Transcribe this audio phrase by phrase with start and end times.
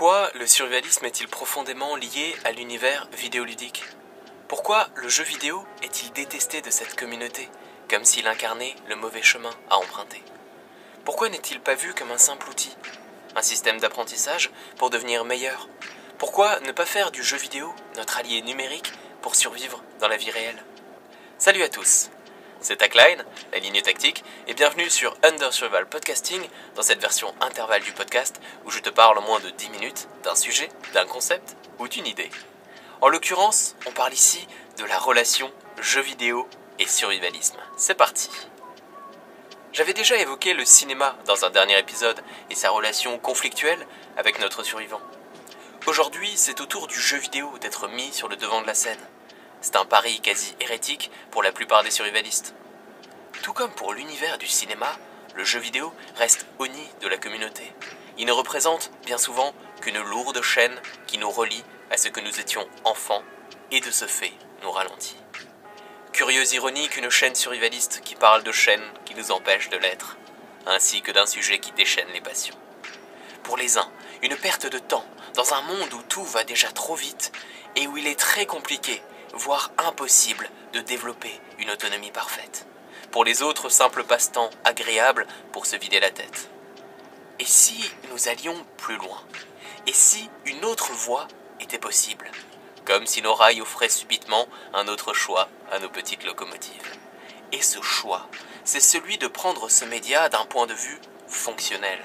[0.00, 3.84] Pourquoi le survivalisme est-il profondément lié à l'univers vidéoludique?
[4.48, 7.50] Pourquoi le jeu vidéo est-il détesté de cette communauté,
[7.90, 10.22] comme s'il incarnait le mauvais chemin à emprunter?
[11.04, 12.74] Pourquoi n'est-il pas vu comme un simple outil
[13.36, 15.68] Un système d'apprentissage pour devenir meilleur?
[16.16, 20.30] Pourquoi ne pas faire du jeu vidéo notre allié numérique pour survivre dans la vie
[20.30, 20.64] réelle?
[21.36, 22.08] Salut à tous
[22.60, 26.42] c'est Tackline, la ligne tactique, et bienvenue sur Under Survival Podcasting,
[26.74, 30.08] dans cette version intervalle du podcast où je te parle en moins de 10 minutes
[30.24, 32.30] d'un sujet, d'un concept ou d'une idée.
[33.00, 34.46] En l'occurrence, on parle ici
[34.78, 36.46] de la relation jeu vidéo
[36.78, 37.56] et survivalisme.
[37.78, 38.28] C'est parti
[39.72, 43.86] J'avais déjà évoqué le cinéma dans un dernier épisode et sa relation conflictuelle
[44.18, 45.00] avec notre survivant.
[45.86, 49.00] Aujourd'hui, c'est au tour du jeu vidéo d'être mis sur le devant de la scène.
[49.62, 52.54] C'est un pari quasi hérétique pour la plupart des survivalistes.
[53.42, 54.90] Tout comme pour l'univers du cinéma,
[55.34, 57.72] le jeu vidéo reste honni de la communauté.
[58.16, 62.40] Il ne représente bien souvent qu'une lourde chaîne qui nous relie à ce que nous
[62.40, 63.22] étions enfants
[63.70, 65.16] et de ce fait nous ralentit.
[66.12, 70.16] Curieuse ironie qu'une chaîne survivaliste qui parle de chaînes qui nous empêchent de l'être,
[70.66, 72.56] ainsi que d'un sujet qui déchaîne les passions.
[73.42, 73.90] Pour les uns,
[74.22, 77.32] une perte de temps dans un monde où tout va déjà trop vite
[77.76, 79.02] et où il est très compliqué
[79.34, 82.66] voire impossible, de développer une autonomie parfaite.
[83.10, 86.48] Pour les autres, simple passe-temps agréable pour se vider la tête.
[87.38, 89.22] Et si nous allions plus loin?
[89.86, 91.26] Et si une autre voie
[91.58, 92.30] était possible?
[92.84, 96.92] Comme si nos rails offraient subitement un autre choix à nos petites locomotives.
[97.52, 98.28] Et ce choix,
[98.64, 101.98] c'est celui de prendre ce média d'un point de vue fonctionnel,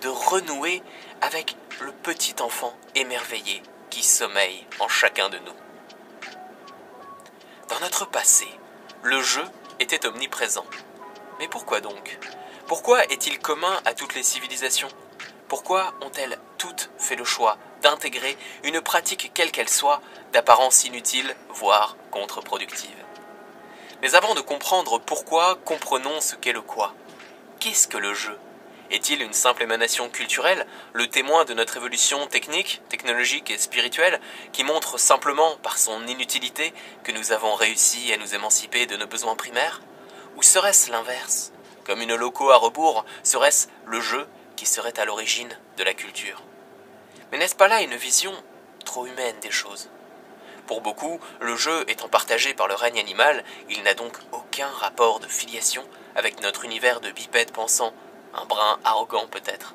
[0.00, 0.82] de renouer
[1.20, 5.67] avec le petit enfant émerveillé qui sommeille en chacun de nous.
[7.68, 8.48] Dans notre passé,
[9.02, 9.44] le jeu
[9.78, 10.64] était omniprésent.
[11.38, 12.18] Mais pourquoi donc?
[12.66, 14.88] Pourquoi est-il commun à toutes les civilisations?
[15.48, 20.00] Pourquoi ont-elles toutes fait le choix d'intégrer une pratique quelle qu'elle soit,
[20.32, 23.04] d'apparence inutile, voire contre-productive?
[24.00, 26.94] Mais avant de comprendre pourquoi, comprenons ce qu'est le quoi.
[27.60, 28.38] Qu'est-ce que le jeu?
[28.90, 34.20] Est-il une simple émanation culturelle, le témoin de notre évolution technique, technologique et spirituelle,
[34.52, 36.72] qui montre simplement par son inutilité
[37.04, 39.82] que nous avons réussi à nous émanciper de nos besoins primaires?
[40.36, 41.52] Ou serait-ce l'inverse?
[41.84, 46.42] Comme une loco à rebours, serait-ce le jeu qui serait à l'origine de la culture?
[47.30, 48.32] Mais n'est-ce pas là une vision
[48.84, 49.90] trop humaine des choses?
[50.66, 55.18] Pour beaucoup, le jeu étant partagé par le règne animal, il n'a donc aucun rapport
[55.18, 55.82] de filiation
[56.14, 57.94] avec notre univers de bipèdes pensants
[58.34, 59.74] un brin arrogant peut-être.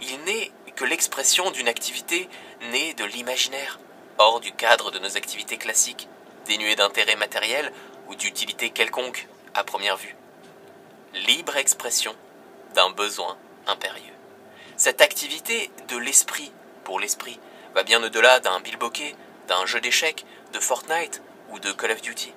[0.00, 2.28] Il n'est que l'expression d'une activité
[2.70, 3.80] née de l'imaginaire,
[4.18, 6.08] hors du cadre de nos activités classiques,
[6.46, 7.72] dénuées d'intérêt matériel
[8.08, 10.16] ou d'utilité quelconque à première vue.
[11.26, 12.14] Libre expression
[12.74, 13.36] d'un besoin
[13.66, 14.14] impérieux.
[14.76, 16.52] Cette activité de l'esprit
[16.84, 17.40] pour l'esprit
[17.74, 19.16] va bien au-delà d'un bilboquet,
[19.48, 22.32] d'un jeu d'échecs, de Fortnite ou de Call of Duty.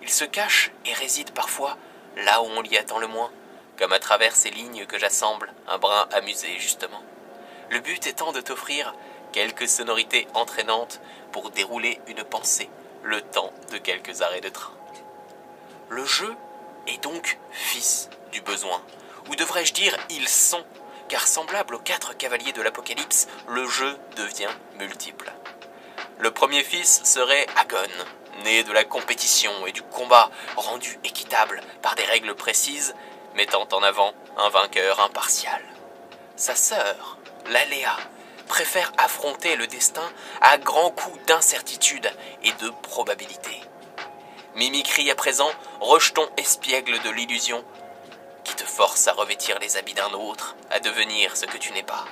[0.00, 1.76] Il se cache et réside parfois
[2.16, 3.30] là où on l'y attend le moins,
[3.82, 7.02] comme à travers ces lignes que j'assemble, un brin amusé justement.
[7.68, 8.94] Le but étant de t'offrir
[9.32, 11.00] quelques sonorités entraînantes
[11.32, 12.70] pour dérouler une pensée,
[13.02, 14.72] le temps de quelques arrêts de train.
[15.88, 16.32] Le jeu
[16.86, 18.80] est donc fils du besoin,
[19.28, 20.62] ou devrais-je dire ils sont,
[21.08, 25.32] car semblable aux quatre cavaliers de l'Apocalypse, le jeu devient multiple.
[26.20, 27.78] Le premier fils serait Agon,
[28.44, 32.94] né de la compétition et du combat, rendu équitable par des règles précises
[33.34, 35.62] mettant en avant un vainqueur impartial.
[36.36, 37.18] Sa sœur,
[37.50, 37.96] l'Aléa,
[38.48, 40.08] préfère affronter le destin
[40.40, 42.10] à grands coups d'incertitude
[42.42, 43.60] et de probabilité.
[44.54, 45.50] Mimicry à présent,
[45.80, 47.64] rejetons espiègle de l'illusion
[48.44, 51.82] qui te force à revêtir les habits d'un autre, à devenir ce que tu n'es
[51.82, 52.04] pas.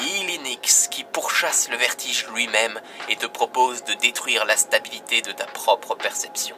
[0.00, 5.46] Ilinix qui pourchasse le vertige lui-même et te propose de détruire la stabilité de ta
[5.46, 6.56] propre perception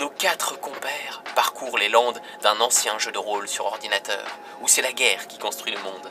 [0.00, 4.24] nos quatre compères parcourent les landes d'un ancien jeu de rôle sur ordinateur,
[4.62, 6.10] où c'est la guerre qui construit le monde.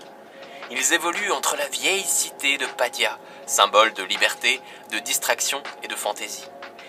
[0.69, 5.95] Ils évoluent entre la vieille cité de Padia, symbole de liberté, de distraction et de
[5.95, 6.45] fantaisie,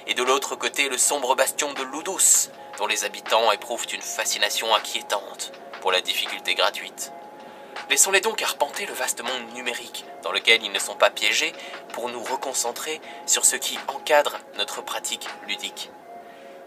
[0.06, 4.74] et de l'autre côté le sombre bastion de Ludus, dont les habitants éprouvent une fascination
[4.74, 7.12] inquiétante pour la difficulté gratuite.
[7.88, 11.54] Laissons-les donc arpenter le vaste monde numérique, dans lequel ils ne sont pas piégés,
[11.94, 15.90] pour nous reconcentrer sur ce qui encadre notre pratique ludique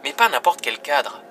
[0.04, 1.22] mais pas n'importe quel cadre,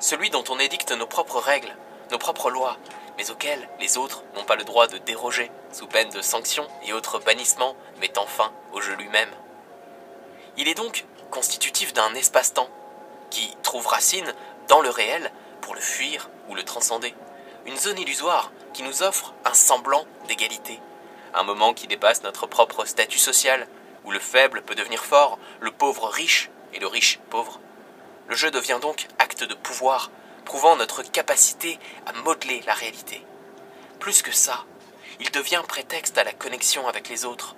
[0.00, 1.74] celui dont on édicte nos propres règles,
[2.10, 2.76] nos propres lois,
[3.18, 6.92] mais auxquelles les autres n'ont pas le droit de déroger, sous peine de sanctions et
[6.92, 9.30] autres bannissements mettant fin au jeu lui-même.
[10.56, 12.68] Il est donc constitutif d'un espace-temps,
[13.30, 14.34] qui trouve racine
[14.68, 15.30] dans le réel
[15.60, 17.14] pour le fuir ou le transcender,
[17.64, 20.80] une zone illusoire qui nous offre un semblant d'égalité,
[21.34, 23.66] un moment qui dépasse notre propre statut social,
[24.04, 27.60] où le faible peut devenir fort, le pauvre riche et le riche pauvre.
[28.28, 30.10] Le jeu devient donc acte de pouvoir,
[30.44, 33.24] prouvant notre capacité à modeler la réalité.
[33.98, 34.64] Plus que ça,
[35.20, 37.56] il devient prétexte à la connexion avec les autres,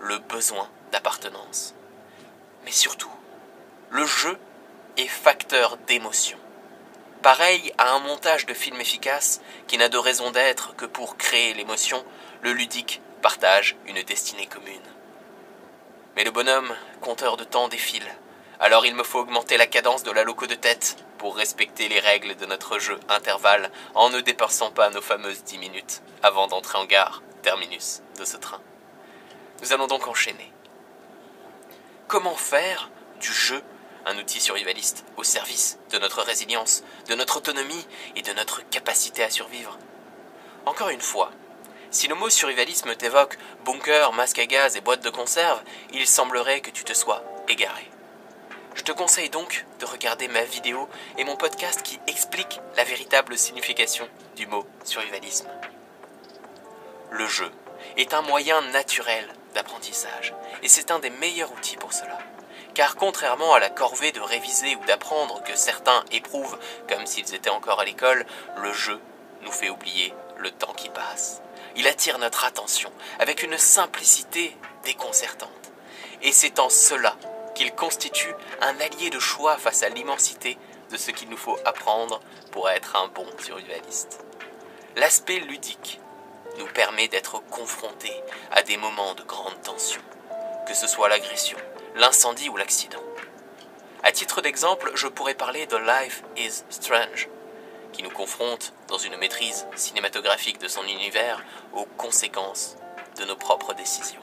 [0.00, 1.74] le besoin d'appartenance.
[2.64, 3.10] Mais surtout,
[3.90, 4.38] le jeu
[4.96, 6.38] est facteur d'émotion.
[7.22, 11.52] Pareil à un montage de film efficace qui n'a de raison d'être que pour créer
[11.54, 12.04] l'émotion,
[12.42, 14.80] le ludique partage une destinée commune.
[16.16, 18.06] Mais le bonhomme, compteur de temps, défile.
[18.62, 21.98] Alors il me faut augmenter la cadence de la loco de tête pour respecter les
[21.98, 26.76] règles de notre jeu intervalle en ne dépassant pas nos fameuses 10 minutes avant d'entrer
[26.76, 28.60] en gare, terminus de ce train.
[29.62, 30.52] Nous allons donc enchaîner.
[32.06, 33.62] Comment faire du jeu
[34.04, 39.24] un outil survivaliste au service de notre résilience, de notre autonomie et de notre capacité
[39.24, 39.78] à survivre?
[40.66, 41.30] Encore une fois,
[41.90, 45.62] si le mot survivalisme t'évoque bunker, masque à gaz et boîte de conserve,
[45.94, 47.90] il semblerait que tu te sois égaré.
[48.80, 50.88] Je te conseille donc de regarder ma vidéo
[51.18, 55.50] et mon podcast qui explique la véritable signification du mot survivalisme.
[57.10, 57.50] Le jeu
[57.98, 60.32] est un moyen naturel d'apprentissage
[60.62, 62.16] et c'est un des meilleurs outils pour cela
[62.72, 67.50] car contrairement à la corvée de réviser ou d'apprendre que certains éprouvent comme s'ils étaient
[67.50, 68.24] encore à l'école,
[68.56, 68.98] le jeu
[69.42, 71.42] nous fait oublier le temps qui passe.
[71.76, 75.50] Il attire notre attention avec une simplicité déconcertante.
[76.22, 77.14] Et c'est en cela
[77.60, 80.56] qu'il constitue un allié de choix face à l'immensité
[80.90, 82.22] de ce qu'il nous faut apprendre
[82.52, 84.24] pour être un bon survivaliste.
[84.96, 86.00] L'aspect ludique
[86.58, 88.18] nous permet d'être confrontés
[88.50, 90.00] à des moments de grande tension,
[90.66, 91.58] que ce soit l'agression,
[91.96, 93.02] l'incendie ou l'accident.
[94.02, 97.28] À titre d'exemple, je pourrais parler de Life is Strange,
[97.92, 102.78] qui nous confronte, dans une maîtrise cinématographique de son univers, aux conséquences
[103.18, 104.22] de nos propres décisions.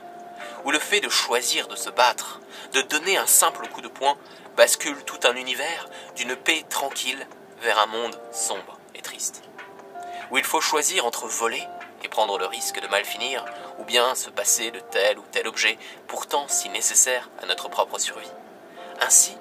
[0.67, 2.41] Où le fait de choisir de se battre,
[2.73, 4.17] de donner un simple coup de poing,
[4.57, 5.87] bascule tout un univers
[6.17, 7.25] d'une paix tranquille
[7.61, 9.43] vers un monde sombre et triste.
[10.29, 11.63] Où il faut choisir entre voler
[12.03, 13.45] et prendre le risque de mal finir,
[13.79, 15.77] ou bien se passer de tel ou tel objet,
[16.07, 18.27] pourtant si nécessaire à notre propre survie.
[18.99, 19.37] Ainsi,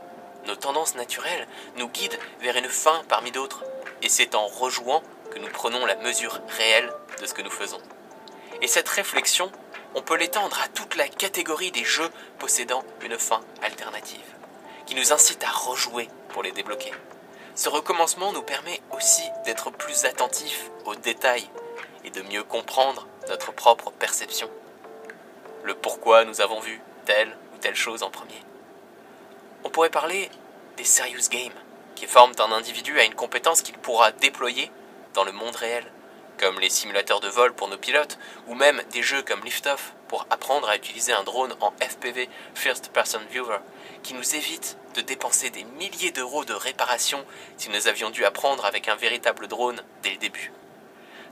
[0.46, 3.64] nos tendances naturelles nous guident vers une fin parmi d'autres,
[4.00, 5.02] et c'est en rejouant
[5.32, 7.82] que nous prenons la mesure réelle de ce que nous faisons.
[8.62, 9.50] Et cette réflexion,
[9.96, 14.20] on peut l'étendre à toute la catégorie des jeux possédant une fin alternative,
[14.84, 16.92] qui nous incite à rejouer pour les débloquer.
[17.54, 21.48] Ce recommencement nous permet aussi d'être plus attentifs aux détails
[22.04, 24.50] et de mieux comprendre notre propre perception.
[25.64, 28.42] Le pourquoi nous avons vu telle ou telle chose en premier.
[29.64, 30.30] On pourrait parler
[30.76, 31.58] des serious games,
[31.94, 34.70] qui forment un individu à une compétence qu'il pourra déployer
[35.14, 35.90] dans le monde réel,
[36.38, 40.26] comme les simulateurs de vol pour nos pilotes, ou même des jeux comme Liftoff pour
[40.30, 43.58] apprendre à utiliser un drone en FPV First Person Viewer,
[44.02, 47.24] qui nous évite de dépenser des milliers d'euros de réparation
[47.56, 50.52] si nous avions dû apprendre avec un véritable drone dès le début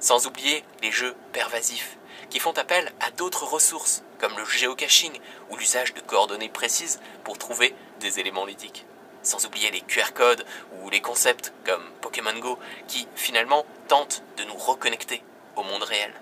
[0.04, 1.96] sans oublier les jeux pervasifs,
[2.28, 5.12] qui font appel à d'autres ressources, comme le géocaching
[5.50, 8.84] ou l'usage de coordonnées précises pour trouver des éléments ludiques.
[9.24, 10.46] Sans oublier les QR codes
[10.80, 15.22] ou les concepts comme Pokémon Go, qui finalement tentent de nous reconnecter
[15.56, 16.12] au monde réel.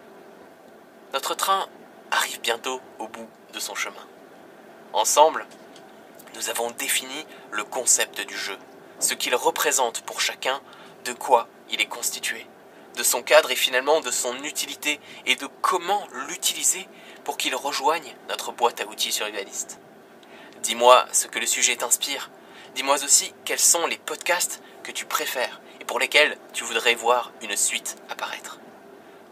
[1.12, 1.68] Notre train
[2.10, 4.06] arrive bientôt au bout de son chemin.
[4.94, 5.46] Ensemble,
[6.34, 8.56] nous avons défini le concept du jeu,
[9.00, 10.62] ce qu'il représente pour chacun,
[11.04, 12.46] de quoi il est constitué
[12.96, 16.88] de son cadre et finalement de son utilité et de comment l'utiliser
[17.24, 19.78] pour qu'il rejoigne notre boîte à outils survivaliste.
[20.62, 22.30] Dis-moi ce que le sujet t'inspire.
[22.74, 27.32] Dis-moi aussi quels sont les podcasts que tu préfères et pour lesquels tu voudrais voir
[27.42, 28.58] une suite apparaître?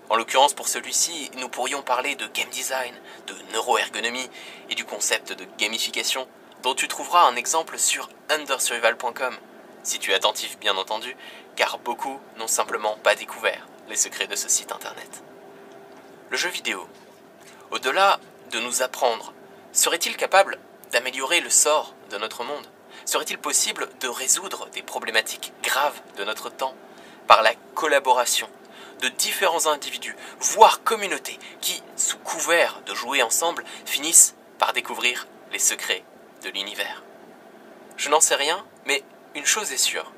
[0.08, 2.94] En l'occurrence, pour celui-ci, nous pourrions parler de game design,
[3.28, 4.28] de neuroergonomie
[4.68, 6.26] et du concept de gamification,
[6.62, 9.36] dont tu trouveras un exemple sur undersurvival.com
[9.82, 11.16] si tu es attentif bien entendu,
[11.56, 15.22] car beaucoup n'ont simplement pas découvert les secrets de ce site internet.
[16.28, 16.86] Le jeu vidéo,
[17.70, 18.20] au-delà
[18.50, 19.32] de nous apprendre,
[19.72, 20.58] serait-il capable
[20.92, 22.66] d'améliorer le sort de notre monde?
[23.04, 26.74] Serait-il possible de résoudre des problématiques graves de notre temps
[27.26, 28.48] par la collaboration
[29.00, 35.58] de différents individus, voire communautés, qui, sous couvert de jouer ensemble, finissent par découvrir les
[35.58, 36.04] secrets
[36.42, 37.02] de l'univers?
[37.96, 39.02] Je n'en sais rien, mais
[39.34, 40.12] une chose est sûre,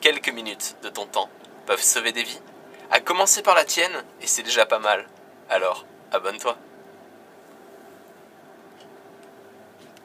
[0.00, 1.28] quelques minutes de ton temps
[1.66, 2.40] peuvent sauver des vies,
[2.90, 5.08] à commencer par la tienne, et c'est déjà pas mal.
[5.48, 6.56] Alors, abonne-toi.